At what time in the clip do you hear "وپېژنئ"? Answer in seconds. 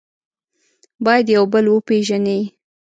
1.69-2.41